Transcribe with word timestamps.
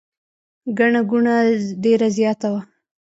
ګڼه 0.77 1.01
ګوڼه 1.09 1.35
ډېره 1.83 2.07
زیاته 2.17 2.47
وه. 2.53 2.61